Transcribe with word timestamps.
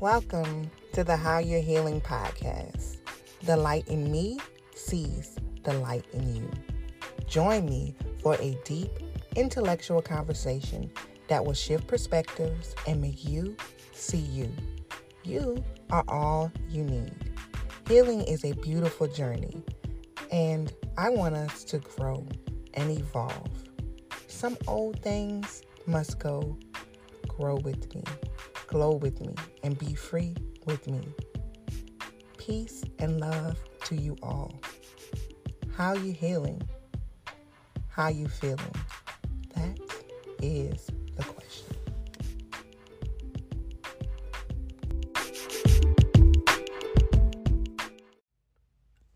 Welcome 0.00 0.70
to 0.94 1.04
the 1.04 1.14
How 1.14 1.40
You're 1.40 1.60
Healing 1.60 2.00
podcast. 2.00 2.96
The 3.42 3.54
light 3.54 3.86
in 3.86 4.10
me 4.10 4.38
sees 4.74 5.36
the 5.62 5.74
light 5.74 6.06
in 6.14 6.34
you. 6.34 6.50
Join 7.26 7.66
me 7.66 7.94
for 8.22 8.34
a 8.36 8.58
deep 8.64 8.90
intellectual 9.36 10.00
conversation 10.00 10.90
that 11.28 11.44
will 11.44 11.52
shift 11.52 11.86
perspectives 11.86 12.74
and 12.86 13.02
make 13.02 13.28
you 13.28 13.54
see 13.92 14.16
you. 14.16 14.50
You 15.22 15.62
are 15.90 16.04
all 16.08 16.50
you 16.70 16.82
need. 16.84 17.12
Healing 17.86 18.22
is 18.22 18.42
a 18.46 18.52
beautiful 18.52 19.06
journey, 19.06 19.62
and 20.32 20.72
I 20.96 21.10
want 21.10 21.34
us 21.34 21.62
to 21.64 21.78
grow 21.78 22.26
and 22.72 22.90
evolve. 22.90 23.50
Some 24.28 24.56
old 24.66 25.02
things 25.02 25.60
must 25.84 26.18
go. 26.18 26.56
Grow 27.28 27.56
with 27.56 27.94
me, 27.94 28.02
glow 28.70 28.92
with 28.92 29.20
me, 29.20 29.34
and 29.64 29.76
be 29.76 29.94
free 29.94 30.34
with 30.64 30.86
me. 30.86 31.02
Peace 32.38 32.84
and 33.00 33.20
love 33.20 33.58
to 33.84 33.96
you 33.96 34.16
all. 34.22 34.60
How 35.76 35.94
you 35.94 36.12
healing? 36.12 36.62
How 37.88 38.08
you 38.08 38.28
feeling? 38.28 38.74
That 39.56 39.76
is 40.40 40.86
the 41.16 41.24
question. 41.24 41.66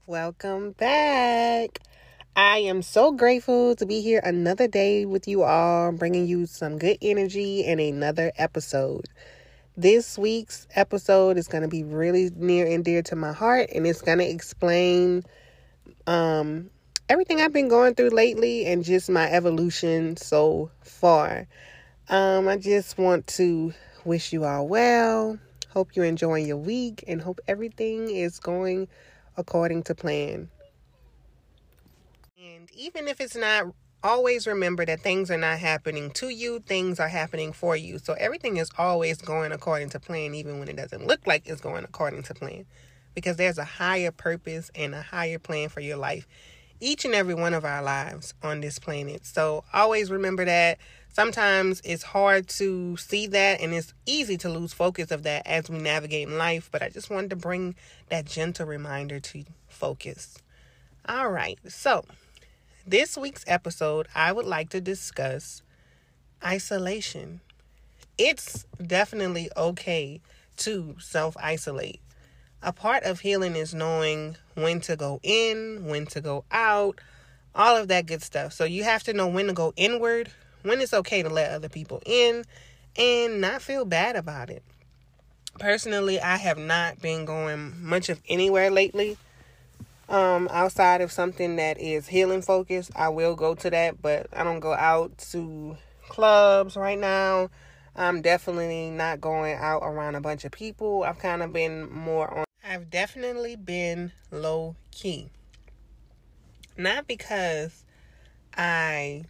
Welcome 0.07 0.73
back. 0.73 1.79
I 2.35 2.59
am 2.59 2.83
so 2.83 3.13
grateful 3.13 3.77
to 3.77 3.87
be 3.87 4.01
here 4.01 4.21
another 4.25 4.67
day 4.67 5.05
with 5.05 5.29
you 5.29 5.45
all, 5.45 5.93
bringing 5.93 6.27
you 6.27 6.47
some 6.47 6.79
good 6.79 6.99
energy 7.01 7.65
and 7.65 7.79
another 7.79 8.33
episode. 8.37 9.07
This 9.77 10.17
week's 10.17 10.69
episode 10.77 11.37
is 11.37 11.49
going 11.49 11.63
to 11.63 11.69
be 11.69 11.83
really 11.83 12.31
near 12.37 12.65
and 12.65 12.85
dear 12.85 13.03
to 13.03 13.17
my 13.17 13.33
heart, 13.33 13.71
and 13.75 13.85
it's 13.85 14.03
going 14.03 14.19
to 14.19 14.29
explain 14.29 15.25
um, 16.07 16.71
everything 17.09 17.41
I've 17.41 17.53
been 17.53 17.67
going 17.67 17.97
through 17.97 18.11
lately 18.11 18.67
and 18.67 18.85
just 18.85 19.11
my 19.11 19.29
evolution 19.29 20.17
so 20.17 20.71
far. 20.81 21.49
Um, 22.09 22.47
I 22.47 22.57
just 22.57 22.99
want 22.99 23.27
to 23.29 23.75
wish 24.05 24.33
you 24.33 24.45
all 24.45 24.69
well. 24.69 25.41
Hope 25.71 25.97
you're 25.97 26.05
enjoying 26.05 26.47
your 26.47 26.59
week 26.59 27.03
and 27.09 27.21
hope 27.21 27.41
everything 27.49 28.09
is 28.09 28.39
going 28.39 28.87
according 29.37 29.83
to 29.85 29.95
plan. 29.97 30.51
And 32.39 32.71
even 32.77 33.09
if 33.09 33.21
it's 33.21 33.35
not, 33.35 33.75
always 34.05 34.47
remember 34.47 34.85
that 34.85 35.01
things 35.01 35.31
are 35.31 35.39
not 35.39 35.59
happening 35.59 36.11
to 36.11 36.29
you, 36.29 36.61
things 36.61 37.01
are 37.01 37.09
happening 37.09 37.53
for 37.53 37.75
you. 37.75 37.99
So 37.99 38.13
everything 38.13 38.59
is 38.59 38.71
always 38.77 39.17
going 39.17 39.51
according 39.51 39.89
to 39.91 39.99
plan, 40.01 40.35
even 40.35 40.59
when 40.59 40.69
it 40.69 40.77
doesn't 40.77 41.07
look 41.07 41.27
like 41.27 41.45
it's 41.47 41.63
going 41.63 41.85
according 41.85 42.23
to 42.25 42.35
plan. 42.35 42.67
Because 43.15 43.37
there's 43.37 43.59
a 43.59 43.65
higher 43.65 44.11
purpose 44.11 44.71
and 44.75 44.95
a 44.95 45.01
higher 45.01 45.39
plan 45.39 45.71
for 45.71 45.81
your 45.81 45.97
life, 45.97 46.29
each 46.81 47.07
and 47.07 47.15
every 47.15 47.35
one 47.35 47.55
of 47.55 47.65
our 47.65 47.83
lives 47.83 48.35
on 48.43 48.61
this 48.61 48.79
planet. 48.79 49.25
So 49.25 49.65
always 49.73 50.11
remember 50.11 50.45
that. 50.45 50.79
Sometimes 51.09 51.81
it's 51.85 52.03
hard 52.03 52.49
to 52.49 52.97
see 52.97 53.29
that 53.29 53.61
and 53.61 53.73
it's 53.73 53.95
easy 54.05 54.37
to 54.39 54.49
lose 54.51 54.73
focus 54.73 55.13
of 55.13 55.23
that 55.23 55.47
as 55.47 55.71
we 55.71 55.79
navigate 55.79 56.29
in 56.29 56.37
life, 56.37 56.69
but 56.71 56.83
I 56.83 56.89
just 56.89 57.09
wanted 57.09 57.31
to 57.31 57.37
bring 57.37 57.77
that 58.11 58.27
gentle 58.27 58.67
reminder 58.67 59.21
to 59.21 59.45
focus. 59.69 60.37
All 61.09 61.31
right, 61.31 61.59
so 61.69 62.05
this 62.87 63.17
week's 63.17 63.45
episode, 63.47 64.09
I 64.15 64.33
would 64.33 64.47
like 64.47 64.71
to 64.71 64.81
discuss 64.81 65.63
isolation. 66.45 67.41
It's 68.19 68.67
definitely 68.85 69.51
okay 69.57 70.21
to 70.59 70.97
self 71.01 71.37
isolate. 71.39 72.01
A 72.63 72.73
part 72.73 73.05
of 73.05 73.21
healing 73.21 73.57
is 73.57 73.75
knowing 73.75 74.37
when 74.55 74.81
to 74.83 74.97
go 74.97 75.21
in, 75.23 75.87
when 75.87 76.07
to 76.07 76.21
go 76.21 76.45
out, 76.51 77.01
all 77.55 77.77
of 77.77 77.89
that 77.89 78.07
good 78.07 78.23
stuff. 78.23 78.53
So 78.53 78.65
you 78.65 78.85
have 78.85 79.03
to 79.05 79.13
know 79.13 79.29
when 79.29 79.47
to 79.47 79.53
go 79.53 79.73
inward, 79.77 80.31
when 80.63 80.81
it's 80.81 80.95
okay 80.95 81.23
to 81.23 81.29
let 81.29 81.51
other 81.51 81.69
people 81.69 82.03
in, 82.07 82.45
and 82.97 83.41
not 83.41 83.63
feel 83.63 83.85
bad 83.85 84.17
about 84.17 84.51
it. 84.51 84.63
Personally, 85.59 86.21
I 86.21 86.37
have 86.37 86.59
not 86.59 87.01
been 87.01 87.25
going 87.25 87.75
much 87.85 88.09
of 88.09 88.21
anywhere 88.29 88.71
lately. 88.71 89.17
Um, 90.09 90.49
outside 90.53 91.01
of 91.01 91.11
something 91.11 91.57
that 91.57 91.81
is 91.81 92.07
healing 92.07 92.43
focused, 92.43 92.91
I 92.95 93.09
will 93.09 93.35
go 93.35 93.55
to 93.55 93.71
that, 93.71 94.03
but 94.03 94.27
I 94.33 94.45
don't 94.45 94.61
go 94.61 94.75
out 94.75 95.17
to 95.31 95.77
clubs 96.09 96.77
right 96.77 96.99
now. 96.99 97.51
I'm 97.97 98.23
definitely 98.23 98.91
not 98.91 99.21
going 99.21 99.55
out 99.55 99.83
around 99.83 100.15
a 100.15 100.21
bunch 100.21 100.45
of 100.45 100.53
people. 100.53 101.05
I've 101.05 101.19
kind 101.19 101.43
of 101.43 101.53
been 101.53 101.91
more 101.91 102.39
on, 102.39 102.45
I've 102.63 102.91
definitely 102.91 103.57
been 103.57 104.13
low 104.31 104.77
key. 104.91 105.31
Not 106.77 107.07
because 107.07 107.85
I 108.57 109.25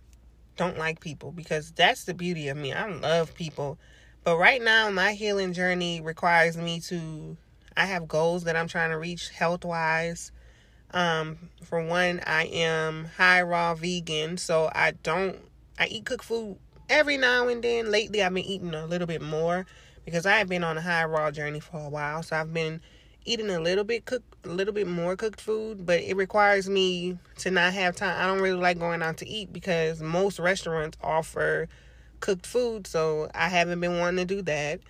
don't 0.56 0.78
like 0.78 1.00
people, 1.00 1.30
because 1.30 1.72
that's 1.72 2.04
the 2.04 2.14
beauty 2.14 2.48
of 2.48 2.56
me. 2.56 2.72
I 2.72 2.88
love 2.88 3.34
people. 3.34 3.78
But 4.24 4.38
right 4.38 4.62
now, 4.62 4.90
my 4.90 5.12
healing 5.12 5.52
journey 5.52 6.00
requires 6.00 6.56
me 6.56 6.80
to, 6.80 7.36
I 7.76 7.84
have 7.84 8.08
goals 8.08 8.44
that 8.44 8.56
I'm 8.56 8.68
trying 8.68 8.90
to 8.90 8.98
reach 8.98 9.28
health 9.28 9.64
wise 9.64 10.32
um, 10.94 11.50
for 11.64 11.84
one, 11.84 12.20
I 12.24 12.44
am 12.44 13.06
high 13.16 13.42
raw 13.42 13.74
vegan, 13.74 14.38
so 14.38 14.70
I 14.72 14.92
don't 14.92 15.36
I 15.78 15.88
eat 15.88 16.06
cooked 16.06 16.24
food 16.24 16.56
every 16.88 17.18
now 17.18 17.48
and 17.48 17.62
then. 17.62 17.90
Lately, 17.90 18.22
I've 18.22 18.32
been 18.32 18.44
eating 18.44 18.72
a 18.74 18.86
little 18.86 19.08
bit 19.08 19.20
more 19.20 19.66
because 20.04 20.24
I 20.24 20.38
have 20.38 20.48
been 20.48 20.62
on 20.62 20.78
a 20.78 20.80
high 20.80 21.04
raw 21.04 21.32
journey 21.32 21.58
for 21.58 21.80
a 21.80 21.88
while. 21.88 22.22
So 22.22 22.36
I've 22.36 22.54
been 22.54 22.80
eating 23.24 23.50
a 23.50 23.58
little 23.58 23.82
bit 23.82 24.04
cooked, 24.04 24.36
a 24.44 24.50
little 24.50 24.72
bit 24.72 24.86
more 24.86 25.16
cooked 25.16 25.40
food, 25.40 25.84
but 25.84 26.00
it 26.00 26.16
requires 26.16 26.68
me 26.68 27.18
to 27.38 27.50
not 27.50 27.72
have 27.72 27.96
time. 27.96 28.16
I 28.20 28.26
don't 28.26 28.40
really 28.40 28.60
like 28.60 28.78
going 28.78 29.02
out 29.02 29.16
to 29.18 29.28
eat 29.28 29.52
because 29.52 30.00
most 30.00 30.38
restaurants 30.38 30.96
offer 31.02 31.68
cooked 32.20 32.46
food, 32.46 32.86
so 32.86 33.28
I 33.34 33.48
haven't 33.48 33.80
been 33.80 33.98
wanting 33.98 34.28
to 34.28 34.34
do 34.34 34.42
that. 34.42 34.80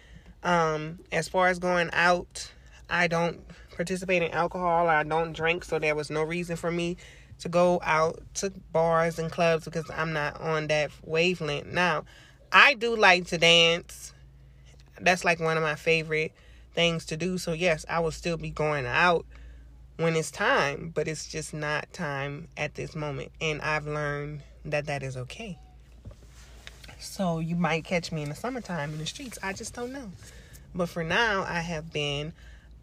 Um, 0.42 0.98
as 1.10 1.28
far 1.28 1.48
as 1.48 1.58
going 1.58 1.88
out, 1.94 2.52
I 2.90 3.06
don't 3.06 3.40
participate 3.74 4.22
in 4.22 4.30
alcohol. 4.30 4.88
I 4.88 5.02
don't 5.02 5.32
drink, 5.32 5.64
so 5.64 5.78
there 5.78 5.94
was 5.94 6.10
no 6.10 6.22
reason 6.22 6.56
for 6.56 6.70
me 6.70 6.96
to 7.40 7.48
go 7.48 7.80
out 7.82 8.22
to 8.34 8.50
bars 8.72 9.18
and 9.18 9.30
clubs 9.30 9.64
because 9.64 9.90
I'm 9.90 10.12
not 10.12 10.40
on 10.40 10.68
that 10.68 10.90
wavelength. 11.04 11.66
Now, 11.66 12.04
I 12.52 12.74
do 12.74 12.96
like 12.96 13.26
to 13.26 13.38
dance. 13.38 14.12
That's 15.00 15.24
like 15.24 15.40
one 15.40 15.56
of 15.56 15.62
my 15.62 15.74
favorite 15.74 16.32
things 16.72 17.04
to 17.06 17.16
do. 17.16 17.38
So, 17.38 17.52
yes, 17.52 17.84
I 17.88 18.00
will 18.00 18.12
still 18.12 18.36
be 18.36 18.50
going 18.50 18.86
out 18.86 19.26
when 19.96 20.16
it's 20.16 20.30
time, 20.30 20.92
but 20.94 21.08
it's 21.08 21.26
just 21.26 21.52
not 21.54 21.92
time 21.92 22.48
at 22.56 22.74
this 22.74 22.94
moment. 22.94 23.32
And 23.40 23.60
I've 23.60 23.86
learned 23.86 24.42
that 24.64 24.86
that 24.86 25.02
is 25.02 25.16
okay. 25.16 25.58
So, 27.00 27.40
you 27.40 27.56
might 27.56 27.84
catch 27.84 28.12
me 28.12 28.22
in 28.22 28.28
the 28.28 28.34
summertime 28.34 28.92
in 28.92 28.98
the 28.98 29.06
streets. 29.06 29.38
I 29.42 29.52
just 29.52 29.74
don't 29.74 29.92
know. 29.92 30.10
But 30.74 30.88
for 30.88 31.04
now, 31.04 31.44
I 31.46 31.60
have 31.60 31.92
been 31.92 32.32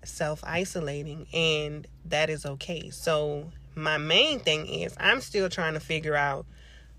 self 0.03 0.43
isolating, 0.43 1.27
and 1.33 1.87
that 2.05 2.29
is 2.29 2.45
okay. 2.45 2.89
So, 2.89 3.51
my 3.75 3.97
main 3.97 4.39
thing 4.39 4.67
is 4.67 4.95
I'm 4.99 5.21
still 5.21 5.49
trying 5.49 5.73
to 5.73 5.79
figure 5.79 6.15
out 6.15 6.45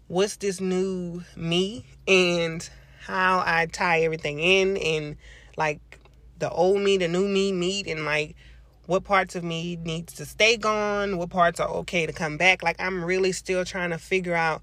what's 0.09 0.37
this 0.37 0.61
new 0.61 1.23
me 1.37 1.85
and 2.07 2.69
how 3.01 3.43
I 3.45 3.67
tie 3.67 4.03
everything 4.03 4.39
in, 4.39 4.77
and 4.77 5.17
like 5.57 5.81
the 6.39 6.51
old 6.51 6.81
me, 6.81 6.97
the 6.97 7.09
new 7.09 7.29
me 7.29 7.53
meet, 7.53 7.87
and 7.87 8.05
like 8.05 8.37
what 8.87 9.05
parts 9.05 9.37
of 9.37 9.45
me 9.45 9.77
needs 9.77 10.13
to 10.15 10.25
stay 10.25 10.57
gone, 10.57 11.17
what 11.17 11.31
parts 11.31 11.61
are 11.61 11.69
okay 11.69 12.05
to 12.07 12.13
come 12.13 12.37
back. 12.37 12.63
Like, 12.63 12.81
I'm 12.81 13.05
really 13.05 13.33
still 13.33 13.65
trying 13.65 13.91
to 13.91 13.99
figure 13.99 14.35
out 14.35 14.63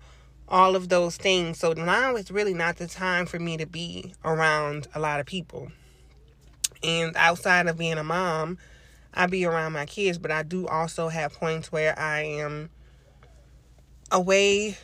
all 0.49 0.75
of 0.75 0.89
those 0.89 1.15
things. 1.15 1.59
So 1.59 1.73
now 1.73 2.15
it's 2.15 2.31
really 2.31 2.53
not 2.53 2.77
the 2.77 2.87
time 2.87 3.25
for 3.25 3.39
me 3.39 3.57
to 3.57 3.65
be 3.65 4.13
around 4.25 4.87
a 4.93 4.99
lot 4.99 5.19
of 5.19 5.25
people. 5.25 5.71
And 6.83 7.15
outside 7.15 7.67
of 7.67 7.77
being 7.77 7.97
a 7.97 8.03
mom, 8.03 8.57
I 9.13 9.27
be 9.27 9.45
around 9.45 9.73
my 9.73 9.85
kids, 9.85 10.17
but 10.17 10.31
I 10.31 10.43
do 10.43 10.67
also 10.67 11.09
have 11.09 11.33
points 11.33 11.71
where 11.71 11.97
I 11.97 12.21
am 12.21 12.69
away 14.11 14.77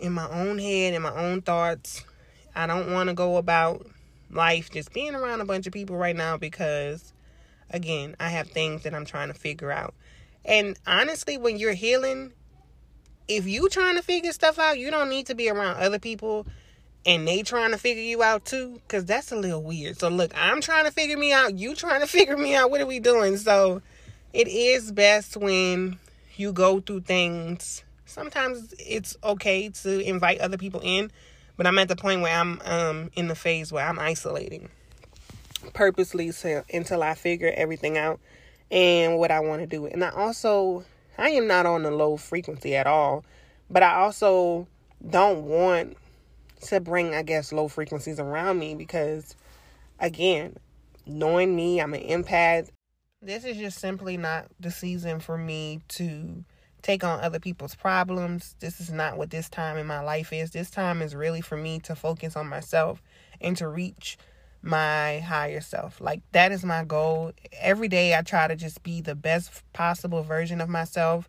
in 0.00 0.12
my 0.12 0.28
own 0.28 0.58
head 0.58 0.94
and 0.94 1.02
my 1.02 1.14
own 1.14 1.42
thoughts. 1.42 2.04
I 2.54 2.66
don't 2.66 2.92
want 2.92 3.08
to 3.08 3.14
go 3.14 3.36
about 3.36 3.86
life 4.30 4.70
just 4.70 4.92
being 4.92 5.14
around 5.14 5.40
a 5.40 5.44
bunch 5.44 5.66
of 5.66 5.72
people 5.72 5.96
right 5.96 6.16
now 6.16 6.36
because 6.36 7.12
again, 7.70 8.16
I 8.18 8.28
have 8.28 8.48
things 8.48 8.82
that 8.82 8.94
I'm 8.94 9.04
trying 9.04 9.28
to 9.28 9.34
figure 9.34 9.70
out. 9.70 9.94
And 10.44 10.78
honestly, 10.86 11.36
when 11.36 11.58
you're 11.58 11.74
healing, 11.74 12.32
if 13.26 13.46
you 13.46 13.68
trying 13.68 13.96
to 13.96 14.02
figure 14.02 14.32
stuff 14.32 14.58
out, 14.58 14.78
you 14.78 14.90
don't 14.90 15.10
need 15.10 15.26
to 15.26 15.34
be 15.34 15.50
around 15.50 15.76
other 15.76 15.98
people 15.98 16.46
and 17.06 17.26
they 17.26 17.42
trying 17.42 17.70
to 17.70 17.78
figure 17.78 18.02
you 18.02 18.22
out 18.22 18.44
too? 18.44 18.80
Because 18.86 19.04
that's 19.04 19.32
a 19.32 19.36
little 19.36 19.62
weird. 19.62 19.98
So 19.98 20.08
look 20.08 20.32
i'm 20.36 20.60
trying 20.60 20.84
to 20.84 20.90
figure 20.90 21.16
me 21.16 21.32
out. 21.32 21.54
You 21.54 21.74
trying 21.74 22.00
to 22.00 22.06
figure 22.18 22.36
me 22.36 22.54
out. 22.54 22.70
What 22.70 22.80
are 22.80 22.86
we 22.86 23.00
doing? 23.00 23.36
So 23.36 23.82
it 24.32 24.48
is 24.48 24.92
best 24.92 25.36
when 25.36 25.98
you 26.36 26.52
go 26.52 26.80
through 26.80 27.00
things. 27.00 27.82
Sometimes 28.06 28.74
it's 28.78 29.16
okay 29.22 29.68
to 29.68 30.00
invite 30.00 30.40
other 30.40 30.56
people 30.56 30.80
in 30.82 31.10
but 31.58 31.66
i'm 31.66 31.78
at 31.78 31.88
the 31.88 31.96
point 31.96 32.22
where 32.22 32.34
i'm 32.34 32.60
um 32.64 33.10
in 33.14 33.26
the 33.26 33.34
phase 33.34 33.72
where 33.72 33.86
i'm 33.86 33.98
isolating 33.98 34.70
purposely 35.72 36.30
so, 36.30 36.64
until 36.72 37.02
I 37.02 37.14
figure 37.14 37.52
everything 37.54 37.96
out 37.98 38.20
and 38.70 39.18
what 39.18 39.30
I 39.30 39.40
want 39.40 39.60
to 39.62 39.66
do. 39.66 39.86
And 39.86 40.04
I 40.04 40.10
also, 40.10 40.84
I 41.16 41.30
am 41.30 41.46
not 41.46 41.66
on 41.66 41.82
the 41.82 41.90
low 41.90 42.16
frequency 42.16 42.76
at 42.76 42.86
all, 42.86 43.24
but 43.70 43.82
I 43.82 43.94
also 43.94 44.66
don't 45.08 45.44
want 45.44 45.96
to 46.62 46.80
bring, 46.80 47.14
I 47.14 47.22
guess, 47.22 47.52
low 47.52 47.68
frequencies 47.68 48.20
around 48.20 48.58
me 48.58 48.74
because, 48.74 49.34
again, 49.98 50.56
knowing 51.06 51.54
me, 51.54 51.80
I'm 51.80 51.94
an 51.94 52.02
empath. 52.02 52.70
This 53.20 53.44
is 53.44 53.56
just 53.56 53.78
simply 53.78 54.16
not 54.16 54.46
the 54.60 54.70
season 54.70 55.20
for 55.20 55.36
me 55.36 55.80
to 55.88 56.44
take 56.82 57.02
on 57.02 57.20
other 57.20 57.40
people's 57.40 57.74
problems. 57.74 58.54
This 58.60 58.80
is 58.80 58.92
not 58.92 59.16
what 59.16 59.30
this 59.30 59.48
time 59.48 59.76
in 59.76 59.86
my 59.86 60.00
life 60.00 60.32
is. 60.32 60.50
This 60.50 60.70
time 60.70 61.02
is 61.02 61.14
really 61.14 61.40
for 61.40 61.56
me 61.56 61.80
to 61.80 61.96
focus 61.96 62.36
on 62.36 62.48
myself 62.48 63.02
and 63.40 63.56
to 63.56 63.68
reach 63.68 64.16
my 64.62 65.20
higher 65.20 65.60
self. 65.60 66.00
Like 66.00 66.22
that 66.32 66.52
is 66.52 66.64
my 66.64 66.84
goal. 66.84 67.32
Every 67.60 67.88
day 67.88 68.16
I 68.16 68.22
try 68.22 68.48
to 68.48 68.56
just 68.56 68.82
be 68.82 69.00
the 69.00 69.14
best 69.14 69.62
possible 69.72 70.22
version 70.22 70.60
of 70.60 70.68
myself. 70.68 71.28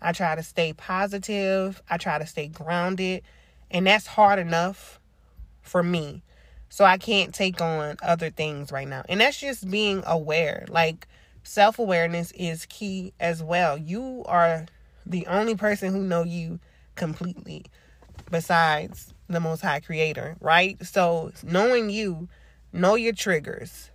I 0.00 0.12
try 0.12 0.34
to 0.34 0.42
stay 0.42 0.72
positive. 0.72 1.82
I 1.88 1.96
try 1.96 2.18
to 2.18 2.26
stay 2.26 2.48
grounded. 2.48 3.22
And 3.70 3.86
that's 3.86 4.06
hard 4.06 4.38
enough 4.38 5.00
for 5.62 5.82
me. 5.82 6.22
So 6.68 6.84
I 6.84 6.98
can't 6.98 7.34
take 7.34 7.60
on 7.60 7.96
other 8.02 8.30
things 8.30 8.72
right 8.72 8.88
now. 8.88 9.02
And 9.08 9.20
that's 9.20 9.40
just 9.40 9.70
being 9.70 10.02
aware. 10.06 10.66
Like 10.68 11.06
self 11.42 11.78
awareness 11.78 12.30
is 12.32 12.66
key 12.66 13.12
as 13.20 13.42
well. 13.42 13.78
You 13.78 14.22
are 14.26 14.66
the 15.06 15.26
only 15.26 15.54
person 15.54 15.92
who 15.92 16.02
know 16.02 16.22
you 16.24 16.60
completely 16.94 17.64
besides 18.30 19.14
the 19.28 19.40
most 19.40 19.60
high 19.60 19.80
creator, 19.80 20.36
right? 20.40 20.84
So 20.84 21.32
knowing 21.42 21.90
you, 21.90 22.28
know 22.72 22.94
your 22.94 23.12
triggers, 23.12 23.90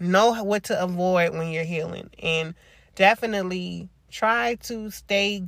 know 0.00 0.42
what 0.42 0.64
to 0.64 0.82
avoid 0.82 1.32
when 1.32 1.48
you're 1.48 1.64
healing, 1.64 2.10
and 2.20 2.54
definitely 2.94 3.88
try 4.10 4.56
to 4.62 4.90
stay 4.90 5.46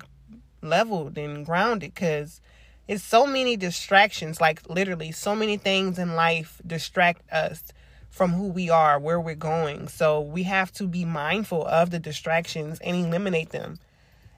leveled 0.62 1.18
and 1.18 1.44
grounded 1.46 1.94
because 1.94 2.40
it's 2.88 3.04
so 3.04 3.26
many 3.26 3.56
distractions, 3.56 4.40
like 4.40 4.68
literally 4.68 5.12
so 5.12 5.36
many 5.36 5.58
things 5.58 5.98
in 5.98 6.14
life 6.14 6.60
distract 6.66 7.30
us 7.30 7.62
from 8.08 8.32
who 8.32 8.48
we 8.48 8.70
are, 8.70 8.98
where 8.98 9.20
we're 9.20 9.34
going. 9.34 9.88
So 9.88 10.22
we 10.22 10.44
have 10.44 10.72
to 10.72 10.88
be 10.88 11.04
mindful 11.04 11.64
of 11.66 11.90
the 11.90 11.98
distractions 11.98 12.80
and 12.80 12.96
eliminate 12.96 13.50
them. 13.50 13.78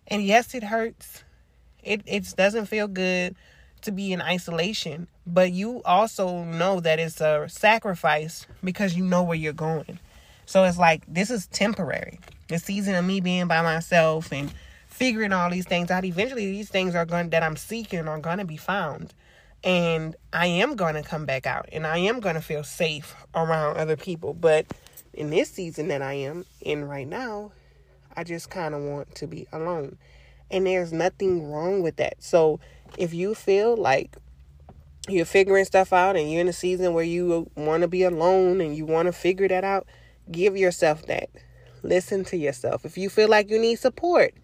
And 0.09 0.25
yes, 0.25 0.55
it 0.55 0.65
hurts. 0.65 1.23
It 1.83 2.03
it 2.05 2.35
doesn't 2.37 2.67
feel 2.67 2.89
good 2.89 3.37
to 3.83 3.93
be 3.93 4.13
in 4.13 4.21
isolation, 4.21 5.07
but 5.27 5.53
you 5.53 5.83
also 5.85 6.45
know 6.45 6.81
that 6.81 6.99
it's 6.99 7.21
a 7.21 7.49
sacrifice 7.49 8.47
because 8.63 8.97
you 8.97 9.05
know 9.05 9.23
where 9.23 9.37
you're 9.37 9.53
going. 9.53 9.99
So 10.45 10.65
it's 10.65 10.77
like 10.77 11.03
this 11.07 11.31
is 11.31 11.47
temporary. 11.47 12.19
The 12.49 12.59
season 12.59 12.97
of 12.97 13.05
me 13.05 13.21
being 13.21 13.47
by 13.47 13.63
myself 13.63 14.33
and 14.33 14.53
figuring 15.01 15.33
all 15.33 15.49
these 15.49 15.65
things 15.65 15.91
out. 15.91 16.05
Eventually, 16.05 16.45
these 16.53 16.69
things 16.69 16.95
are 16.95 17.07
going 17.07 17.31
that 17.31 17.43
I'm 17.43 17.57
seeking 17.57 18.07
are 18.07 18.19
going 18.19 18.37
to 18.37 18.45
be 18.45 18.59
found, 18.59 19.15
and 19.65 20.15
I 20.31 20.47
am 20.47 20.77
going 20.77 20.95
to 20.95 21.03
come 21.03 21.25
back 21.25 21.47
out, 21.47 21.71
and 21.73 21.87
I 21.87 21.97
am 21.97 22.21
going 22.21 22.35
to 22.35 22.43
feel 22.43 22.63
safe 22.63 23.17
around 23.35 23.79
other 23.79 23.97
people. 23.97 24.35
But 24.35 24.67
in 25.15 25.31
this 25.31 25.51
season 25.51 25.89
that 25.89 26.03
I 26.03 26.13
am 26.13 26.45
in 26.61 26.85
right 26.85 27.09
now, 27.09 27.53
I 28.15 28.25
just 28.25 28.51
kind 28.51 28.75
of 28.75 28.83
want 28.83 29.15
to 29.15 29.27
be 29.27 29.49
alone, 29.55 29.97
and 30.51 30.67
there's 30.67 30.93
nothing 30.93 31.51
wrong 31.51 31.81
with 31.81 31.97
that. 31.97 32.23
So 32.23 32.61
if 32.99 33.15
you 33.15 33.35
feel 33.35 33.79
like 33.79 34.15
you're 35.09 35.25
figuring 35.25 35.65
stuff 35.65 35.95
out 35.95 36.15
and 36.15 36.31
you're 36.31 36.43
in 36.43 36.49
a 36.49 36.53
season 36.53 36.93
where 36.93 37.05
you 37.05 37.51
want 37.57 37.81
to 37.81 37.89
be 37.89 38.03
alone 38.03 38.61
and 38.61 38.77
you 38.77 38.85
want 38.85 39.07
to 39.07 39.13
figure 39.13 39.49
that 39.49 39.65
out, 39.65 39.87
give 40.31 40.59
yourself 40.59 41.07
that. 41.07 41.31
Listen 41.83 42.23
to 42.25 42.37
yourself. 42.37 42.85
If 42.85 42.99
you 42.99 43.09
feel 43.09 43.31
like 43.31 43.49
you 43.49 43.59
need 43.59 43.79
support, 43.79 44.35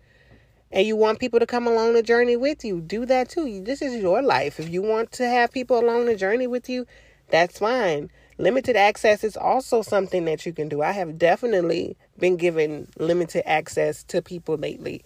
and 0.72 0.86
you 0.86 0.96
want 0.96 1.20
people 1.20 1.38
to 1.38 1.46
come 1.46 1.66
along 1.66 1.94
the 1.94 2.02
journey 2.02 2.36
with 2.36 2.64
you, 2.64 2.80
do 2.80 3.06
that 3.06 3.28
too. 3.28 3.62
This 3.62 3.82
is 3.82 4.00
your 4.00 4.22
life. 4.22 4.58
If 4.58 4.68
you 4.68 4.82
want 4.82 5.12
to 5.12 5.28
have 5.28 5.52
people 5.52 5.78
along 5.78 6.06
the 6.06 6.16
journey 6.16 6.46
with 6.46 6.68
you, 6.68 6.86
that's 7.30 7.58
fine. 7.58 8.10
Limited 8.38 8.76
access 8.76 9.24
is 9.24 9.36
also 9.36 9.82
something 9.82 10.24
that 10.26 10.44
you 10.44 10.52
can 10.52 10.68
do. 10.68 10.82
I 10.82 10.92
have 10.92 11.18
definitely 11.18 11.96
been 12.18 12.36
given 12.36 12.88
limited 12.98 13.48
access 13.48 14.02
to 14.04 14.20
people 14.20 14.56
lately 14.56 15.02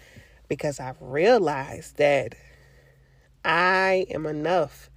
because 0.49 0.81
I've 0.81 1.01
realized 1.01 1.97
that 1.99 2.35
I 3.45 4.07
am 4.11 4.27
enough. 4.27 4.91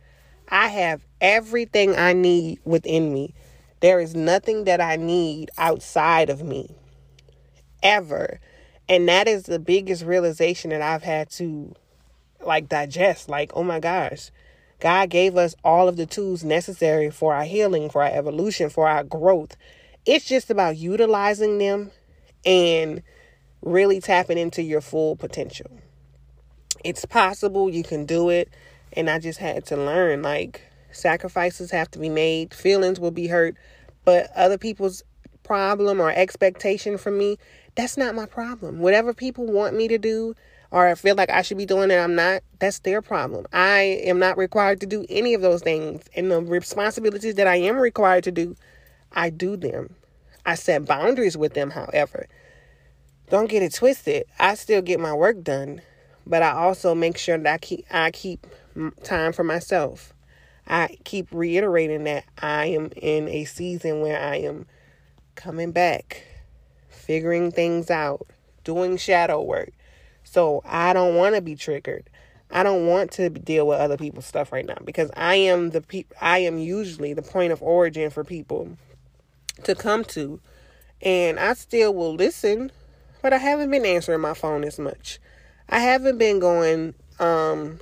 I 0.49 0.67
have 0.69 1.05
everything 1.21 1.95
I 1.95 2.13
need 2.13 2.59
within 2.65 3.13
me. 3.13 3.33
There 3.79 3.99
is 3.99 4.15
nothing 4.15 4.63
that 4.63 4.81
I 4.81 4.95
need 4.95 5.51
outside 5.57 6.29
of 6.29 6.43
me. 6.43 6.75
Ever. 7.81 8.39
And 8.89 9.07
that 9.07 9.27
is 9.27 9.43
the 9.43 9.59
biggest 9.59 10.03
realization 10.03 10.71
that 10.71 10.81
I've 10.81 11.03
had 11.03 11.29
to 11.31 11.75
like 12.45 12.69
digest. 12.69 13.29
Like, 13.29 13.51
oh 13.55 13.63
my 13.63 13.79
gosh, 13.79 14.31
God 14.79 15.09
gave 15.09 15.37
us 15.37 15.55
all 15.63 15.87
of 15.87 15.95
the 15.95 16.05
tools 16.05 16.43
necessary 16.43 17.09
for 17.09 17.33
our 17.33 17.45
healing, 17.45 17.89
for 17.89 18.03
our 18.03 18.11
evolution, 18.11 18.69
for 18.69 18.87
our 18.87 19.03
growth. 19.03 19.55
It's 20.05 20.25
just 20.25 20.49
about 20.49 20.77
utilizing 20.77 21.57
them 21.57 21.91
and 22.45 23.01
really 23.61 24.01
tapping 24.01 24.37
into 24.37 24.61
your 24.61 24.81
full 24.81 25.15
potential. 25.15 25.71
It's 26.83 27.05
possible, 27.05 27.69
you 27.69 27.83
can 27.83 28.05
do 28.05 28.29
it. 28.29 28.49
And 28.91 29.09
I 29.09 29.19
just 29.19 29.39
had 29.39 29.65
to 29.67 29.77
learn 29.77 30.21
like 30.21 30.61
sacrifices 30.91 31.71
have 31.71 31.89
to 31.91 31.99
be 31.99 32.09
made, 32.09 32.53
feelings 32.53 32.99
will 32.99 33.11
be 33.11 33.27
hurt, 33.27 33.55
but 34.03 34.29
other 34.35 34.57
people's 34.57 35.03
problem 35.43 35.99
or 35.99 36.11
expectation 36.11 36.97
from 36.97 37.17
me 37.17 37.37
that's 37.75 37.97
not 37.97 38.15
my 38.15 38.25
problem. 38.25 38.79
Whatever 38.79 39.13
people 39.13 39.45
want 39.45 39.75
me 39.75 39.87
to 39.87 39.97
do 39.97 40.35
or 40.71 40.95
feel 40.95 41.15
like 41.15 41.29
I 41.29 41.41
should 41.41 41.57
be 41.57 41.65
doing 41.65 41.91
it, 41.91 41.97
I'm 41.97 42.15
not, 42.15 42.43
that's 42.59 42.79
their 42.79 43.01
problem. 43.01 43.45
I 43.53 44.01
am 44.05 44.19
not 44.19 44.37
required 44.37 44.79
to 44.81 44.85
do 44.85 45.05
any 45.09 45.33
of 45.33 45.41
those 45.41 45.61
things. 45.61 46.03
And 46.15 46.31
the 46.31 46.41
responsibilities 46.41 47.35
that 47.35 47.47
I 47.47 47.55
am 47.57 47.77
required 47.77 48.23
to 48.25 48.31
do, 48.31 48.55
I 49.11 49.29
do 49.29 49.55
them. 49.55 49.95
I 50.45 50.55
set 50.55 50.85
boundaries 50.85 51.37
with 51.37 51.53
them, 51.53 51.69
however. 51.69 52.27
Don't 53.29 53.49
get 53.49 53.63
it 53.63 53.73
twisted. 53.73 54.25
I 54.39 54.55
still 54.55 54.81
get 54.81 54.99
my 54.99 55.13
work 55.13 55.41
done, 55.43 55.81
but 56.27 56.43
I 56.43 56.51
also 56.51 56.93
make 56.93 57.17
sure 57.17 57.37
that 57.37 57.53
I 57.53 57.57
keep 57.57 57.85
I 57.89 58.11
keep 58.11 58.45
time 59.03 59.31
for 59.31 59.43
myself. 59.43 60.13
I 60.67 60.97
keep 61.03 61.27
reiterating 61.31 62.03
that 62.03 62.25
I 62.37 62.67
am 62.67 62.89
in 62.95 63.27
a 63.29 63.45
season 63.45 64.01
where 64.01 64.19
I 64.19 64.37
am 64.37 64.65
coming 65.35 65.71
back 65.71 66.25
figuring 67.03 67.51
things 67.51 67.91
out, 67.91 68.25
doing 68.63 68.97
shadow 68.97 69.41
work. 69.41 69.71
So 70.23 70.61
I 70.65 70.93
don't 70.93 71.15
want 71.15 71.35
to 71.35 71.41
be 71.41 71.55
triggered. 71.55 72.09
I 72.49 72.63
don't 72.63 72.87
want 72.87 73.11
to 73.13 73.29
deal 73.29 73.67
with 73.67 73.79
other 73.79 73.97
people's 73.97 74.25
stuff 74.25 74.51
right 74.51 74.65
now 74.65 74.77
because 74.83 75.09
I 75.17 75.35
am 75.35 75.71
the 75.71 75.81
pe- 75.81 76.05
I 76.21 76.39
am 76.39 76.59
usually 76.59 77.13
the 77.13 77.21
point 77.21 77.51
of 77.51 77.61
origin 77.61 78.09
for 78.09 78.23
people 78.23 78.77
to 79.63 79.75
come 79.75 80.03
to. 80.05 80.39
And 81.01 81.39
I 81.39 81.53
still 81.53 81.93
will 81.93 82.13
listen, 82.13 82.71
but 83.21 83.33
I 83.33 83.37
haven't 83.37 83.71
been 83.71 83.85
answering 83.85 84.21
my 84.21 84.33
phone 84.33 84.63
as 84.63 84.79
much. 84.79 85.19
I 85.67 85.79
haven't 85.79 86.17
been 86.17 86.39
going 86.39 86.93
um 87.19 87.79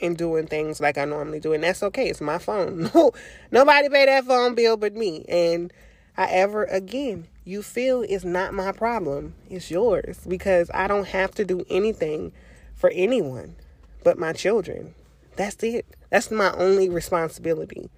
and 0.00 0.16
doing 0.16 0.46
things 0.46 0.80
like 0.80 0.98
I 0.98 1.04
normally 1.04 1.40
do, 1.40 1.52
and 1.52 1.62
that's 1.64 1.82
okay. 1.82 2.08
It's 2.08 2.20
my 2.20 2.38
phone. 2.38 2.90
No, 2.94 3.12
nobody 3.50 3.88
pay 3.88 4.06
that 4.06 4.24
phone 4.24 4.54
bill 4.54 4.76
but 4.76 4.94
me. 4.94 5.24
And 5.28 5.72
I 6.18 6.26
ever 6.26 6.64
again 6.64 7.28
you 7.44 7.62
feel 7.62 8.02
is 8.02 8.24
not 8.24 8.52
my 8.52 8.72
problem. 8.72 9.34
It's 9.48 9.70
yours 9.70 10.18
because 10.28 10.70
I 10.74 10.88
don't 10.88 11.06
have 11.06 11.30
to 11.36 11.44
do 11.44 11.64
anything 11.70 12.32
for 12.74 12.90
anyone 12.90 13.54
but 14.02 14.18
my 14.18 14.32
children. 14.32 14.94
That's 15.36 15.62
it. 15.62 15.86
That's 16.10 16.30
my 16.30 16.52
only 16.52 16.88
responsibility. 16.88 17.90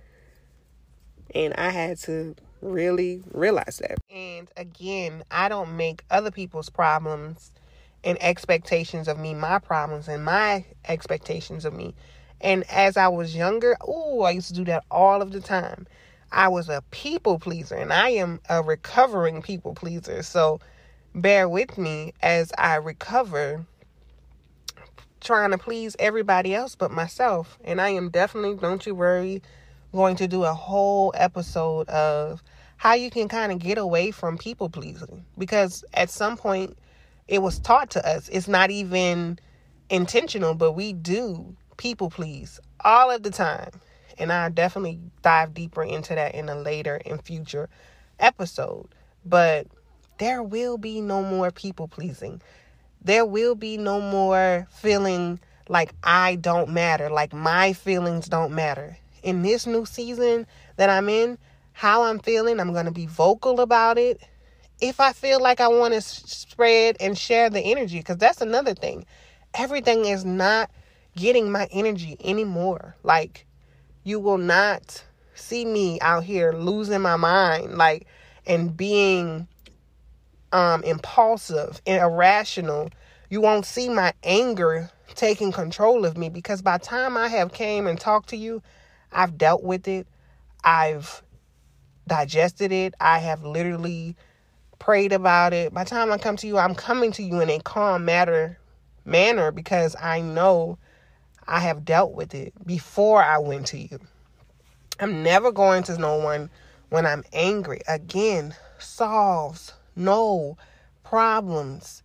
And 1.35 1.55
I 1.55 1.71
had 1.71 1.99
to 2.01 2.35
really 2.61 3.23
realize 3.33 3.79
that. 3.79 3.99
And 4.11 4.51
again, 4.57 5.25
I 5.31 5.49
don't 5.49 5.77
make 5.77 6.05
other 6.11 6.31
people's 6.31 6.69
problems 6.69 7.53
and 8.05 8.19
expectations 8.23 9.09
of 9.09 9.19
me 9.19 9.35
my 9.35 9.59
problems 9.59 10.09
and 10.09 10.25
my 10.25 10.65
expectations 10.87 11.65
of 11.65 11.73
me. 11.73 11.95
And 12.41 12.65
as 12.71 12.97
I 12.97 13.09
was 13.09 13.35
younger, 13.35 13.77
oh, 13.81 14.23
I 14.23 14.33
used 14.33 14.49
to 14.49 14.55
do 14.55 14.65
that 14.65 14.85
all 14.91 15.23
of 15.23 15.33
the 15.33 15.41
time. 15.41 15.87
I 16.33 16.49
was 16.49 16.69
a 16.69 16.83
people 16.91 17.39
pleaser 17.39 17.75
and 17.75 17.93
I 17.93 18.11
am 18.11 18.41
a 18.49 18.63
recovering 18.63 19.43
people 19.43 19.75
pleaser. 19.75 20.23
So 20.23 20.61
bear 21.15 21.49
with 21.49 21.77
me 21.77 22.15
as 22.23 22.53
I 22.57 22.77
recover 22.77 23.67
trying 25.21 25.51
to 25.51 25.59
please 25.59 25.97
everybody 25.99 26.55
else 26.55 26.75
but 26.75 26.91
myself. 26.91 27.59
And 27.65 27.81
I 27.81 27.91
am 27.91 28.11
definitely, 28.11 28.57
don't 28.57 28.85
you 28.87 28.95
worry, 28.95 29.43
going 29.93 30.17
to 30.17 30.29
do 30.29 30.45
a 30.45 30.55
whole 30.55 31.13
episode 31.17 31.89
of 31.89 32.43
how 32.77 32.95
you 32.95 33.11
can 33.11 33.29
kind 33.29 33.53
of 33.53 33.59
get 33.59 33.77
away 33.77 34.11
from 34.11 34.39
people 34.39 34.71
pleasing 34.71 35.25
because 35.37 35.85
at 35.93 36.11
some 36.11 36.37
point 36.37 36.79
it 37.29 37.43
was 37.43 37.59
taught 37.59 37.91
to 37.91 38.09
us. 38.09 38.29
It's 38.29 38.49
not 38.49 38.71
even 38.71 39.39
intentional, 39.91 40.55
but 40.55 40.73
we 40.73 40.93
do 40.93 41.57
people 41.77 42.09
please 42.09 42.61
all 42.85 43.11
of 43.11 43.23
the 43.23 43.31
time 43.31 43.71
and 44.21 44.33
I 44.33 44.49
definitely 44.51 45.01
dive 45.23 45.55
deeper 45.55 45.83
into 45.83 46.15
that 46.15 46.35
in 46.35 46.49
a 46.49 46.55
later 46.55 47.01
and 47.07 47.23
future 47.23 47.69
episode. 48.19 48.89
But 49.25 49.67
there 50.19 50.43
will 50.43 50.79
be 50.79 51.01
no 51.01 51.23
more 51.23 51.51
people 51.51 51.89
pleasing. 51.89 52.41
There 53.03 53.25
will 53.25 53.55
be 53.55 53.79
no 53.79 54.01
more 54.01 54.69
feeling 54.71 55.41
like 55.69 55.95
I 56.03 56.37
don't 56.37 56.71
matter, 56.71 57.09
like 57.09 57.33
my 57.33 57.73
feelings 57.73 58.29
don't 58.29 58.53
matter. 58.53 58.99
In 59.23 59.43
this 59.43 59.67
new 59.67 59.87
season 59.87 60.47
that 60.77 60.91
I'm 60.91 61.09
in, 61.09 61.39
how 61.73 62.03
I'm 62.03 62.19
feeling, 62.19 62.61
I'm 62.61 62.73
going 62.73 62.87
to 62.87 62.91
be 62.91 63.07
vocal 63.07 63.61
about 63.61 63.97
it. 63.97 64.21
If 64.81 65.01
I 65.01 65.13
feel 65.13 65.41
like 65.41 65.61
I 65.61 65.69
want 65.69 65.95
to 65.95 66.01
spread 66.01 66.97
and 67.01 67.17
share 67.17 67.49
the 67.49 67.61
energy, 67.61 67.99
because 67.99 68.17
that's 68.17 68.41
another 68.41 68.75
thing. 68.75 69.07
Everything 69.55 70.05
is 70.05 70.25
not 70.25 70.71
getting 71.17 71.51
my 71.51 71.69
energy 71.71 72.17
anymore. 72.23 72.97
Like, 73.03 73.47
you 74.05 74.21
will 74.21 74.39
not 74.39 75.05
see 75.35 75.65
me 75.65 76.01
out 76.01 76.25
here 76.25 76.53
losing 76.53 77.01
my 77.01 77.17
mind, 77.17 77.77
like, 77.77 78.07
and 78.47 78.77
being 78.77 79.49
um, 80.53 80.83
impulsive 80.85 81.81
and 81.87 82.03
irrational. 82.03 82.91
You 83.29 83.41
won't 83.41 83.67
see 83.67 83.89
my 83.89 84.13
anger 84.25 84.91
taking 85.15 85.53
control 85.53 86.05
of 86.05 86.17
me 86.17 86.29
because 86.29 86.63
by 86.63 86.79
the 86.79 86.85
time 86.85 87.17
I 87.17 87.29
have 87.29 87.53
came 87.53 87.87
and 87.87 87.99
talked 87.99 88.31
to 88.31 88.37
you, 88.37 88.63
I've 89.13 89.39
dealt 89.39 89.63
with 89.63 89.89
it. 89.89 90.07
I've 90.65 91.23
digested 92.07 92.73
it. 92.73 92.95
I 93.01 93.19
have 93.19 93.45
literally 93.45 94.17
prayed 94.79 95.13
about 95.13 95.53
it. 95.53 95.73
By 95.73 95.85
the 95.85 95.91
time 95.91 96.13
I 96.13 96.19
come 96.19 96.37
to 96.39 96.47
you, 96.47 96.59
I'm 96.59 96.75
coming 96.75 97.13
to 97.13 97.23
you 97.23 97.41
in 97.41 97.51
a 97.51 97.61
calm 97.61 98.05
matter 98.05 98.59
manner 99.05 99.51
because 99.53 99.97
I 100.01 100.21
know 100.21 100.79
I 101.51 101.59
have 101.59 101.85
dealt 101.85 102.13
with 102.13 102.33
it 102.33 102.55
before 102.65 103.23
I 103.23 103.39
went 103.39 103.67
to 103.69 103.79
you. 103.79 103.99
I'm 105.01 105.25
never 105.25 105.51
going 105.51 105.83
to 105.85 105.99
no 105.99 106.17
one 106.17 106.49
when 106.91 107.05
I'm 107.05 107.25
angry. 107.33 107.81
Again, 107.89 108.55
solves 108.79 109.73
no 109.97 110.57
problems 111.03 112.05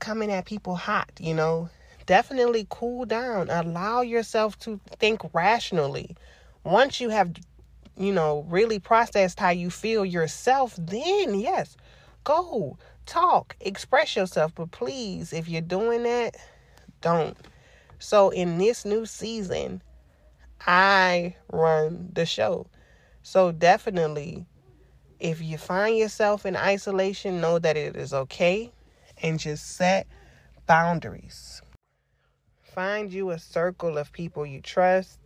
coming 0.00 0.32
at 0.32 0.46
people 0.46 0.74
hot, 0.74 1.12
you 1.20 1.32
know. 1.32 1.70
Definitely 2.06 2.66
cool 2.70 3.04
down. 3.04 3.50
Allow 3.50 4.00
yourself 4.00 4.58
to 4.60 4.80
think 4.98 5.20
rationally. 5.32 6.16
Once 6.64 7.00
you 7.00 7.10
have, 7.10 7.32
you 7.96 8.12
know, 8.12 8.44
really 8.48 8.80
processed 8.80 9.38
how 9.38 9.50
you 9.50 9.70
feel 9.70 10.04
yourself, 10.04 10.74
then 10.76 11.38
yes, 11.38 11.76
go 12.24 12.76
talk, 13.06 13.54
express 13.60 14.16
yourself. 14.16 14.52
But 14.56 14.72
please, 14.72 15.32
if 15.32 15.48
you're 15.48 15.60
doing 15.60 16.02
that, 16.02 16.36
don't. 17.00 17.36
So 18.00 18.30
in 18.30 18.56
this 18.56 18.86
new 18.86 19.04
season, 19.04 19.82
I 20.66 21.36
run 21.52 22.08
the 22.14 22.24
show. 22.24 22.66
So 23.22 23.52
definitely, 23.52 24.46
if 25.20 25.42
you 25.42 25.58
find 25.58 25.98
yourself 25.98 26.46
in 26.46 26.56
isolation, 26.56 27.42
know 27.42 27.58
that 27.58 27.76
it 27.76 27.96
is 27.96 28.14
okay 28.14 28.72
and 29.22 29.38
just 29.38 29.76
set 29.76 30.06
boundaries. 30.66 31.60
Find 32.62 33.12
you 33.12 33.30
a 33.30 33.38
circle 33.38 33.98
of 33.98 34.12
people 34.12 34.46
you 34.46 34.62
trust. 34.62 35.18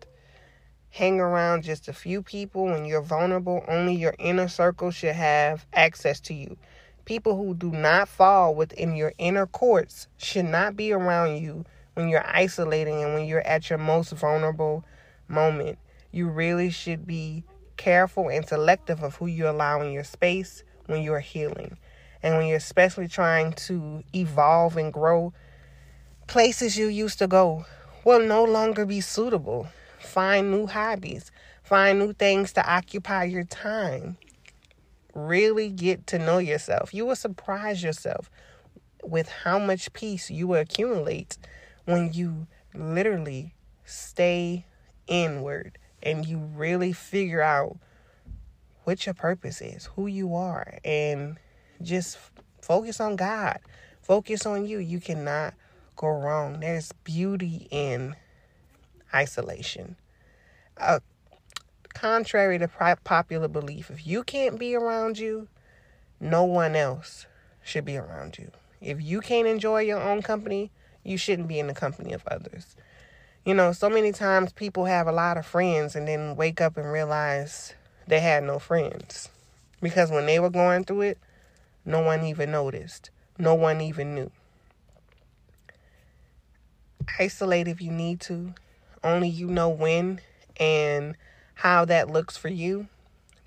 Hang 0.90 1.20
around 1.20 1.62
just 1.62 1.86
a 1.86 1.92
few 1.92 2.22
people 2.22 2.64
when 2.64 2.84
you're 2.84 3.02
vulnerable. 3.02 3.64
Only 3.68 3.94
your 3.94 4.16
inner 4.18 4.48
circle 4.48 4.90
should 4.90 5.14
have 5.14 5.64
access 5.72 6.18
to 6.22 6.34
you. 6.34 6.56
People 7.04 7.36
who 7.36 7.54
do 7.54 7.70
not 7.70 8.08
fall 8.08 8.52
within 8.52 8.96
your 8.96 9.12
inner 9.18 9.46
courts 9.46 10.08
should 10.16 10.46
not 10.46 10.74
be 10.74 10.92
around 10.92 11.36
you 11.36 11.64
when 11.94 12.08
you're 12.08 12.26
isolating 12.26 13.02
and 13.02 13.14
when 13.14 13.26
you're 13.26 13.46
at 13.46 13.70
your 13.70 13.78
most 13.78 14.12
vulnerable 14.12 14.84
moment. 15.28 15.78
You 16.10 16.28
really 16.28 16.70
should 16.70 17.06
be 17.06 17.44
careful 17.76 18.28
and 18.28 18.46
selective 18.46 19.02
of 19.02 19.16
who 19.16 19.26
you 19.26 19.48
allow 19.48 19.80
in 19.80 19.92
your 19.92 20.04
space 20.04 20.62
when 20.86 21.02
you're 21.02 21.20
healing. 21.20 21.78
And 22.22 22.36
when 22.36 22.46
you're 22.46 22.56
especially 22.56 23.08
trying 23.08 23.52
to 23.52 24.02
evolve 24.14 24.76
and 24.76 24.92
grow, 24.92 25.32
places 26.26 26.78
you 26.78 26.86
used 26.86 27.18
to 27.18 27.26
go 27.26 27.66
will 28.04 28.20
no 28.20 28.44
longer 28.44 28.86
be 28.86 29.00
suitable. 29.00 29.66
Find 30.00 30.50
new 30.50 30.66
hobbies, 30.66 31.30
find 31.62 31.98
new 31.98 32.12
things 32.12 32.52
to 32.54 32.70
occupy 32.70 33.24
your 33.24 33.44
time. 33.44 34.16
Really 35.14 35.70
get 35.70 36.06
to 36.08 36.18
know 36.18 36.38
yourself. 36.38 36.92
You 36.92 37.06
will 37.06 37.16
surprise 37.16 37.82
yourself 37.82 38.30
with 39.02 39.28
how 39.28 39.58
much 39.58 39.92
peace 39.92 40.30
you 40.30 40.46
will 40.46 40.60
accumulate 40.60 41.38
when 41.84 42.12
you 42.12 42.46
literally 42.74 43.54
stay 43.84 44.64
inward 45.06 45.78
and 46.02 46.26
you 46.26 46.38
really 46.38 46.92
figure 46.92 47.42
out 47.42 47.76
what 48.84 49.06
your 49.06 49.14
purpose 49.14 49.60
is, 49.60 49.86
who 49.96 50.06
you 50.06 50.34
are, 50.34 50.78
and 50.84 51.38
just 51.82 52.18
focus 52.60 53.00
on 53.00 53.16
God. 53.16 53.58
Focus 54.02 54.44
on 54.44 54.66
you. 54.66 54.78
You 54.78 55.00
cannot 55.00 55.54
go 55.96 56.08
wrong. 56.08 56.60
There's 56.60 56.92
beauty 57.04 57.66
in 57.70 58.14
isolation. 59.14 59.96
Uh, 60.76 61.00
contrary 61.94 62.58
to 62.58 62.68
popular 63.04 63.48
belief, 63.48 63.90
if 63.90 64.06
you 64.06 64.22
can't 64.22 64.58
be 64.58 64.74
around 64.74 65.18
you, 65.18 65.48
no 66.20 66.44
one 66.44 66.76
else 66.76 67.26
should 67.62 67.84
be 67.84 67.96
around 67.96 68.38
you. 68.38 68.50
If 68.80 69.00
you 69.00 69.20
can't 69.20 69.46
enjoy 69.46 69.80
your 69.82 70.02
own 70.02 70.20
company, 70.20 70.70
you 71.04 71.16
shouldn't 71.16 71.48
be 71.48 71.58
in 71.58 71.66
the 71.66 71.74
company 71.74 72.12
of 72.12 72.26
others. 72.26 72.74
You 73.44 73.54
know, 73.54 73.72
so 73.72 73.90
many 73.90 74.10
times 74.10 74.52
people 74.52 74.86
have 74.86 75.06
a 75.06 75.12
lot 75.12 75.36
of 75.36 75.44
friends 75.44 75.94
and 75.94 76.08
then 76.08 76.34
wake 76.34 76.60
up 76.60 76.76
and 76.76 76.90
realize 76.90 77.74
they 78.06 78.20
had 78.20 78.42
no 78.42 78.58
friends. 78.58 79.28
Because 79.82 80.10
when 80.10 80.24
they 80.24 80.40
were 80.40 80.50
going 80.50 80.84
through 80.84 81.02
it, 81.02 81.18
no 81.84 82.00
one 82.00 82.24
even 82.24 82.50
noticed. 82.50 83.10
No 83.38 83.54
one 83.54 83.82
even 83.82 84.14
knew. 84.14 84.30
Isolate 87.18 87.68
if 87.68 87.82
you 87.82 87.92
need 87.92 88.20
to. 88.22 88.54
Only 89.02 89.28
you 89.28 89.46
know 89.48 89.68
when 89.68 90.20
and 90.56 91.16
how 91.54 91.84
that 91.84 92.08
looks 92.08 92.36
for 92.38 92.48
you. 92.48 92.88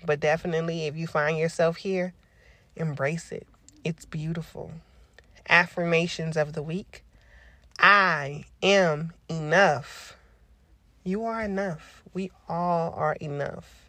But 0.06 0.20
definitely, 0.20 0.86
if 0.86 0.96
you 0.96 1.08
find 1.08 1.36
yourself 1.36 1.78
here, 1.78 2.14
embrace 2.76 3.32
it. 3.32 3.48
It's 3.82 4.04
beautiful. 4.04 4.72
Affirmations 5.48 6.36
of 6.36 6.52
the 6.52 6.62
week. 6.62 7.02
I 7.90 8.44
am 8.62 9.14
enough. 9.30 10.18
You 11.04 11.24
are 11.24 11.40
enough. 11.40 12.02
We 12.12 12.30
all 12.46 12.92
are 12.92 13.14
enough. 13.14 13.88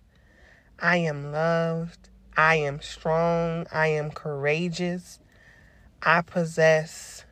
I 0.79 0.95
am 0.99 1.33
loved. 1.33 2.07
I 2.37 2.55
am 2.55 2.79
strong. 2.79 3.67
I 3.73 3.87
am 3.87 4.11
courageous. 4.11 5.19
I 6.01 6.21
possess 6.21 7.25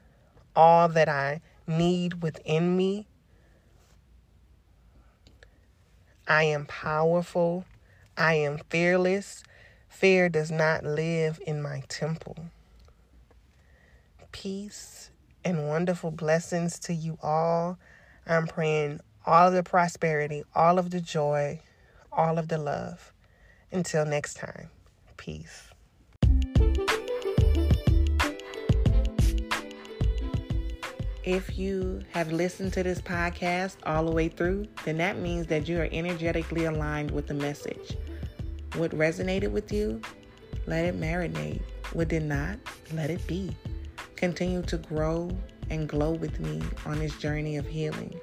all 0.57 0.89
that 0.89 1.07
I 1.07 1.39
need 1.67 2.21
within 2.21 2.75
me. 2.75 3.07
I 6.27 6.43
am 6.43 6.65
powerful. 6.65 7.63
I 8.17 8.33
am 8.33 8.57
fearless. 8.69 9.41
Fear 9.87 10.27
does 10.27 10.51
not 10.51 10.83
live 10.83 11.39
in 11.47 11.61
my 11.61 11.83
temple. 11.87 12.35
Peace 14.33 15.11
and 15.47 15.69
wonderful 15.69 16.11
blessings 16.11 16.77
to 16.77 16.93
you 16.93 17.17
all. 17.23 17.79
I'm 18.27 18.47
praying 18.47 18.99
all 19.25 19.47
of 19.47 19.53
the 19.53 19.63
prosperity, 19.63 20.43
all 20.53 20.77
of 20.77 20.89
the 20.89 20.99
joy, 20.99 21.61
all 22.11 22.37
of 22.37 22.49
the 22.49 22.57
love. 22.57 23.13
Until 23.71 24.05
next 24.05 24.33
time, 24.33 24.69
peace. 25.15 25.63
If 31.23 31.57
you 31.57 32.01
have 32.11 32.29
listened 32.33 32.73
to 32.73 32.83
this 32.83 32.99
podcast 32.99 33.77
all 33.85 34.03
the 34.03 34.11
way 34.11 34.27
through, 34.27 34.67
then 34.83 34.97
that 34.97 35.17
means 35.17 35.47
that 35.47 35.69
you 35.69 35.79
are 35.79 35.87
energetically 35.93 36.65
aligned 36.65 37.11
with 37.11 37.27
the 37.27 37.33
message. 37.33 37.95
What 38.75 38.91
resonated 38.91 39.51
with 39.51 39.71
you, 39.71 40.01
let 40.65 40.83
it 40.83 40.99
marinate. 40.99 41.61
What 41.93 42.09
did 42.09 42.23
not, 42.23 42.59
let 42.93 43.09
it 43.09 43.25
be. 43.27 43.55
Continue 44.17 44.63
to 44.63 44.77
grow 44.77 45.29
and 45.69 45.87
glow 45.87 46.09
with 46.09 46.39
me 46.39 46.59
on 46.87 46.97
this 46.97 47.15
journey 47.17 47.57
of 47.57 47.67
healing. 47.67 48.19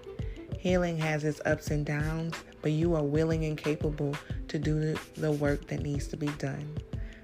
Healing 0.59 0.99
has 0.99 1.23
its 1.23 1.41
ups 1.47 1.71
and 1.71 1.87
downs, 1.87 2.35
but 2.63 2.73
you 2.73 2.97
are 2.97 3.05
willing 3.05 3.45
and 3.45 3.57
capable 3.57 4.17
to 4.49 4.59
do 4.59 4.97
the 5.17 5.31
work 5.31 5.69
that 5.69 5.83
needs 5.83 6.09
to 6.09 6.17
be 6.17 6.27
done. 6.27 6.69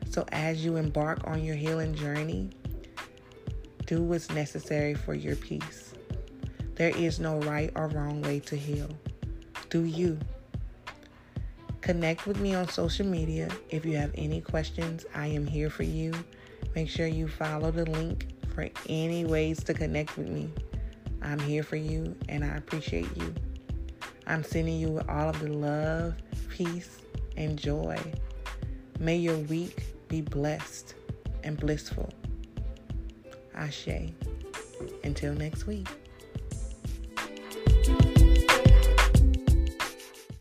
So, 0.08 0.24
as 0.30 0.64
you 0.64 0.76
embark 0.76 1.26
on 1.26 1.42
your 1.42 1.56
healing 1.56 1.96
journey, 1.96 2.50
do 3.86 4.04
what's 4.04 4.30
necessary 4.30 4.94
for 4.94 5.14
your 5.14 5.34
peace. 5.34 5.92
There 6.76 6.96
is 6.96 7.18
no 7.18 7.40
right 7.40 7.72
or 7.74 7.88
wrong 7.88 8.22
way 8.22 8.38
to 8.38 8.56
heal. 8.56 8.88
Do 9.68 9.82
you? 9.82 10.16
Connect 11.80 12.24
with 12.24 12.38
me 12.38 12.54
on 12.54 12.68
social 12.68 13.06
media. 13.06 13.48
If 13.68 13.84
you 13.84 13.96
have 13.96 14.12
any 14.14 14.40
questions, 14.40 15.06
I 15.12 15.26
am 15.26 15.44
here 15.44 15.70
for 15.70 15.82
you. 15.82 16.12
Make 16.76 16.88
sure 16.88 17.08
you 17.08 17.26
follow 17.26 17.72
the 17.72 17.86
link 17.86 18.28
for 18.60 18.68
any 18.90 19.24
ways 19.24 19.62
to 19.64 19.72
connect 19.72 20.18
with 20.18 20.28
me. 20.28 20.50
I'm 21.22 21.38
here 21.38 21.62
for 21.62 21.76
you 21.76 22.14
and 22.28 22.44
I 22.44 22.56
appreciate 22.56 23.08
you. 23.16 23.34
I'm 24.26 24.44
sending 24.44 24.78
you 24.78 25.00
all 25.08 25.30
of 25.30 25.40
the 25.40 25.48
love, 25.48 26.14
peace, 26.50 26.98
and 27.38 27.58
joy. 27.58 27.98
May 28.98 29.16
your 29.16 29.38
week 29.38 29.84
be 30.08 30.20
blessed 30.20 30.94
and 31.42 31.58
blissful. 31.58 32.10
Ashe. 33.54 34.12
Until 35.04 35.32
next 35.34 35.66
week. 35.66 35.88